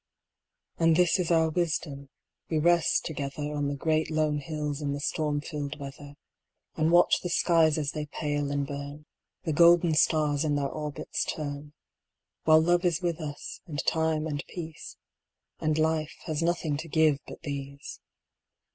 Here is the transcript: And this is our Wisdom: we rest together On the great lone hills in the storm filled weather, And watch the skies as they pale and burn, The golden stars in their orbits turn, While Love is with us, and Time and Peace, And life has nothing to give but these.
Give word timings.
And 0.79 0.95
this 0.95 1.19
is 1.19 1.29
our 1.29 1.51
Wisdom: 1.51 2.09
we 2.49 2.57
rest 2.57 3.05
together 3.05 3.53
On 3.53 3.67
the 3.67 3.75
great 3.75 4.09
lone 4.09 4.39
hills 4.39 4.81
in 4.81 4.93
the 4.93 4.99
storm 4.99 5.41
filled 5.41 5.79
weather, 5.79 6.15
And 6.75 6.91
watch 6.91 7.21
the 7.21 7.29
skies 7.29 7.77
as 7.77 7.91
they 7.91 8.07
pale 8.07 8.49
and 8.49 8.65
burn, 8.65 9.05
The 9.43 9.53
golden 9.53 9.93
stars 9.93 10.43
in 10.43 10.55
their 10.55 10.69
orbits 10.69 11.23
turn, 11.23 11.73
While 12.45 12.61
Love 12.63 12.83
is 12.83 13.03
with 13.03 13.21
us, 13.21 13.61
and 13.67 13.77
Time 13.85 14.25
and 14.25 14.43
Peace, 14.47 14.97
And 15.59 15.77
life 15.77 16.15
has 16.25 16.41
nothing 16.41 16.77
to 16.77 16.87
give 16.87 17.19
but 17.27 17.43
these. 17.43 17.99